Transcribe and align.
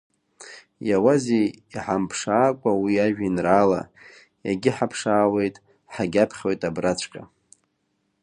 Иауазеи 0.87 1.47
иҳамԥшаакәа 1.73 2.71
уи 2.81 2.95
ажәеинраала, 3.05 3.81
иагьыҳаԥшаауеит, 4.45 5.55
ҳагьаԥхьоит 5.93 6.61
абраҵәҟьа. 6.69 7.23